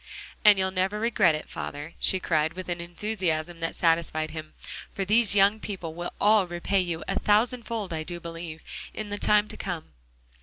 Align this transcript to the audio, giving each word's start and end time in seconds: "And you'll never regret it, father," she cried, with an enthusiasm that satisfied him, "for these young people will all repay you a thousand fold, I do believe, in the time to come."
"And 0.43 0.57
you'll 0.57 0.71
never 0.71 0.99
regret 0.99 1.35
it, 1.35 1.47
father," 1.47 1.93
she 1.99 2.19
cried, 2.19 2.53
with 2.53 2.69
an 2.69 2.81
enthusiasm 2.81 3.59
that 3.59 3.75
satisfied 3.75 4.31
him, 4.31 4.55
"for 4.91 5.05
these 5.05 5.35
young 5.35 5.59
people 5.59 5.93
will 5.93 6.11
all 6.19 6.47
repay 6.47 6.79
you 6.79 7.03
a 7.07 7.19
thousand 7.19 7.67
fold, 7.67 7.93
I 7.93 8.01
do 8.01 8.19
believe, 8.19 8.63
in 8.95 9.09
the 9.09 9.19
time 9.19 9.47
to 9.49 9.57
come." 9.57 9.91